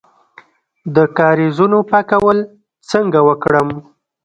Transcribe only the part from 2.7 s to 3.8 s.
څنګه وکړم؟